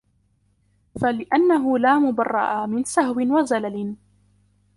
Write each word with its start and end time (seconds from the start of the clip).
فَلِأَنَّهُ 1.01 1.79
لَا 1.79 1.99
مُبَرَّأَ 1.99 2.65
مِنْ 2.65 2.83
سَهْوٍ 2.83 3.15
وَزَلَلٍ 3.17 3.95